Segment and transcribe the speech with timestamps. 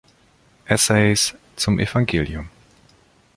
[0.67, 2.49] Essays zum Evangelium“.